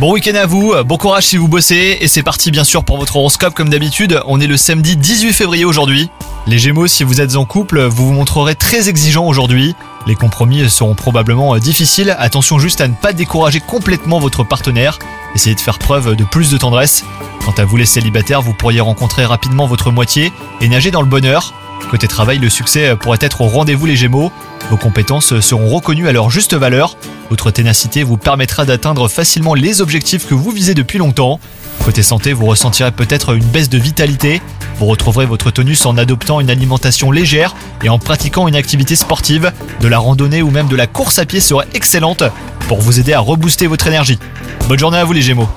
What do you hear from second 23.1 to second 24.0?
être au rendez-vous les